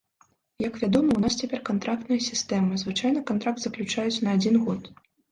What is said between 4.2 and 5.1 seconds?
на адзін год.